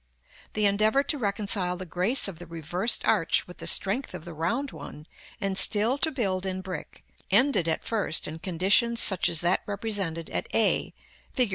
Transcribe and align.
The 0.53 0.65
endeavor 0.65 1.03
to 1.03 1.17
reconcile 1.19 1.77
the 1.77 1.85
grace 1.85 2.27
of 2.27 2.39
the 2.39 2.47
reversed 2.47 3.05
arch 3.05 3.45
with 3.47 3.57
the 3.57 3.67
strength 3.67 4.15
of 4.15 4.25
the 4.25 4.33
round 4.33 4.71
one, 4.71 5.05
and 5.39 5.55
still 5.55 5.99
to 5.99 6.11
build 6.11 6.43
in 6.43 6.61
brick, 6.61 7.05
ended 7.29 7.67
at 7.67 7.85
first 7.85 8.27
in 8.27 8.39
conditions 8.39 8.99
such 8.99 9.29
as 9.29 9.41
that 9.41 9.61
represented 9.67 10.31
at 10.31 10.47
a, 10.55 10.95
Fig. 11.35 11.49